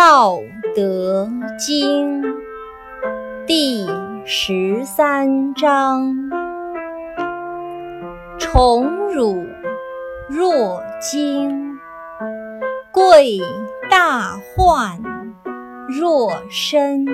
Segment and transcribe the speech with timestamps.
[0.00, 0.38] 道
[0.76, 2.22] 德经
[3.48, 3.84] 第
[4.24, 6.14] 十三章：
[8.38, 9.44] 宠辱
[10.28, 11.80] 若惊，
[12.92, 13.40] 贵
[13.90, 15.00] 大患
[15.88, 17.04] 若身。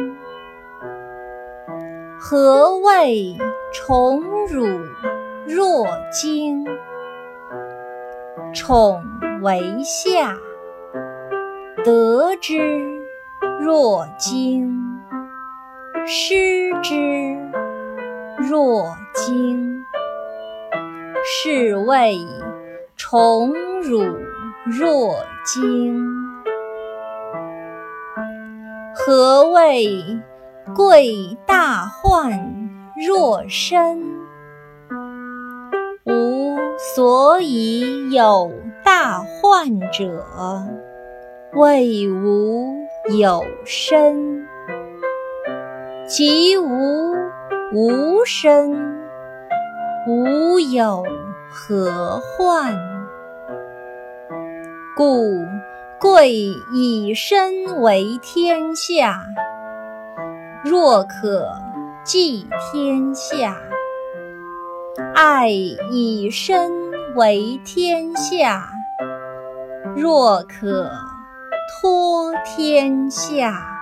[2.20, 3.34] 何谓
[3.72, 4.66] 宠辱
[5.46, 6.66] 若惊？
[8.52, 9.02] 宠
[9.40, 10.36] 为下。
[11.84, 12.56] 得之
[13.60, 14.74] 若惊，
[16.06, 16.34] 失
[16.82, 17.36] 之
[18.38, 19.84] 若惊，
[21.22, 22.16] 是谓
[22.96, 23.52] 宠
[23.82, 24.02] 辱
[24.64, 26.02] 若惊。
[28.94, 30.18] 何谓
[30.74, 32.32] 贵大患
[33.06, 34.00] 若身？
[36.06, 36.56] 吾
[36.94, 38.50] 所以有
[38.82, 40.24] 大患者。
[41.56, 42.74] 谓吾
[43.16, 44.44] 有身，
[46.08, 47.14] 其无
[47.72, 48.72] 无身，
[50.08, 51.04] 吾有
[51.52, 52.76] 何患？
[54.96, 55.44] 故
[56.00, 56.32] 贵
[56.74, 59.24] 以身为天下，
[60.64, 61.48] 若可
[62.02, 63.54] 寄天下；
[65.14, 66.72] 爱以身
[67.14, 68.68] 为天下，
[69.94, 70.90] 若可。
[71.80, 73.73] 托天下。